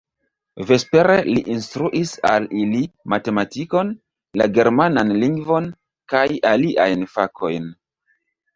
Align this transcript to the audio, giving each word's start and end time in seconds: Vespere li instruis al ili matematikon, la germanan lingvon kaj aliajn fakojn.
Vespere 0.69 1.17
li 1.27 1.41
instruis 1.55 2.13
al 2.29 2.47
ili 2.61 2.81
matematikon, 3.15 3.93
la 4.43 4.49
germanan 4.57 5.15
lingvon 5.21 5.71
kaj 6.15 6.25
aliajn 6.57 7.09
fakojn. 7.17 7.73